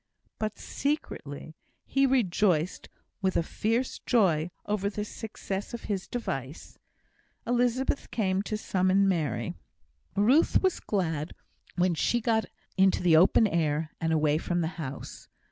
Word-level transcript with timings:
But, 0.39 0.57
secretly, 0.57 1.53
he 1.85 2.07
rejoiced 2.07 2.89
with 3.21 3.37
a 3.37 3.43
fierce 3.43 3.99
joy 3.99 4.49
over 4.65 4.89
the 4.89 5.05
success 5.05 5.75
of 5.75 5.83
his 5.83 6.07
device. 6.07 6.79
Elizabeth 7.45 8.09
came 8.09 8.41
to 8.41 8.57
summon 8.57 9.07
Mary. 9.07 9.53
Ruth 10.15 10.63
was 10.63 10.79
glad 10.79 11.35
when 11.75 11.93
she 11.93 12.19
got 12.19 12.45
into 12.77 13.03
the 13.03 13.15
open 13.15 13.45
air, 13.45 13.91
and 14.01 14.11
away 14.11 14.39
from 14.39 14.61
the 14.61 14.69
house. 14.81 15.27